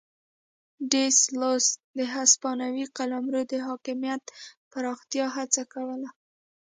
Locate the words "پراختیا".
4.71-5.25